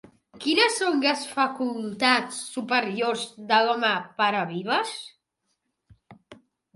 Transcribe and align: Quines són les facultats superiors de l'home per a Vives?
Quines 0.43 0.75
són 0.83 0.95
les 1.01 1.25
facultats 1.33 2.39
superiors 2.55 3.25
de 3.51 3.59
l'home 3.67 3.91
per 4.23 4.31
a 4.39 4.41
Vives? 4.55 4.95